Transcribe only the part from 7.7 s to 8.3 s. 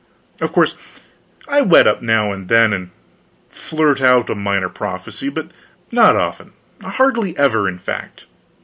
fact.